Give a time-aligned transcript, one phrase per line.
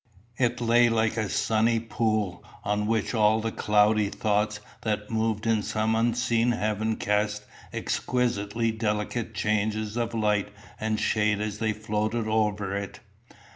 [0.39, 5.45] It lay like a little sunny pool, on which all the cloudy thoughts that moved
[5.45, 12.27] in some unseen heaven cast exquisitely delicate changes of light and shade as they floated
[12.27, 12.99] over it.